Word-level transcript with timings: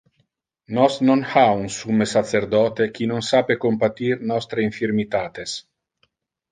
Nos 0.77 0.93
non 1.07 1.19
ha 1.31 1.43
un 1.63 1.67
summe 1.79 2.07
sacerdote 2.15 2.83
qui 2.95 3.05
non 3.13 3.27
sape 3.31 3.61
compatir 3.67 4.13
nostre 4.33 4.69
infirmitates. 4.71 5.57